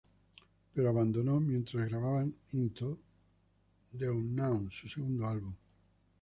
Pero 0.73 0.89
abandonó 0.89 1.39
mientras 1.39 1.87
grababan 1.87 2.33
Into 2.53 2.97
the 3.95 4.09
Unknown, 4.09 4.71
su 4.71 4.89
segundo 4.89 5.27
álbum. 5.27 5.53